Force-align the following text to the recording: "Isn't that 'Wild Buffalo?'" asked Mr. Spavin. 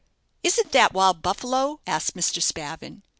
"Isn't 0.41 0.71
that 0.71 0.93
'Wild 0.95 1.21
Buffalo?'" 1.21 1.79
asked 1.85 2.15
Mr. 2.15 2.41
Spavin. 2.41 3.03